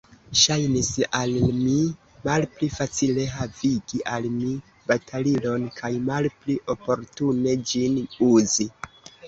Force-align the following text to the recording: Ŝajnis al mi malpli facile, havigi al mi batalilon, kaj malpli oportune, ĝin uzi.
Ŝajnis 0.43 0.87
al 1.17 1.35
mi 1.57 1.73
malpli 2.29 2.69
facile, 2.77 3.27
havigi 3.35 4.01
al 4.15 4.27
mi 4.39 4.55
batalilon, 4.89 5.69
kaj 5.79 5.95
malpli 6.09 6.59
oportune, 6.79 7.57
ĝin 7.75 8.05
uzi. 8.33 8.71